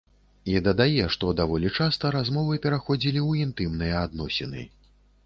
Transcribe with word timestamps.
І 0.51 0.53
дадае, 0.67 1.01
што 1.15 1.29
даволі 1.41 1.69
часта 1.77 2.11
размовы 2.15 2.57
пераходзілі 2.65 3.21
ў 3.29 3.47
інтымныя 3.47 4.01
адносіны. 4.07 4.65